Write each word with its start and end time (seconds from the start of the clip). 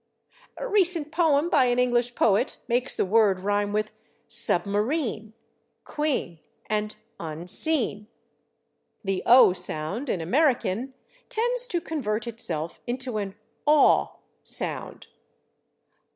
A 0.57 0.67
recent 0.67 1.11
poem 1.11 1.47
by 1.47 1.65
an 1.65 1.77
English 1.77 2.15
poet 2.15 2.57
makes 2.67 2.95
the 2.95 3.05
word 3.05 3.39
rhyme 3.39 3.71
with 3.71 3.91
/submarine/, 4.27 5.33
/queen/ 5.85 6.39
and 6.67 6.95
/unseen/. 7.19 8.07
The 9.03 9.21
/o/ 9.27 9.55
sound, 9.55 10.09
in 10.09 10.19
American, 10.19 10.95
tends 11.29 11.67
to 11.67 11.79
convert 11.79 12.25
itself 12.25 12.81
into 12.87 13.17
an 13.19 13.35
/aw/ 13.67 14.11
sound. 14.43 15.05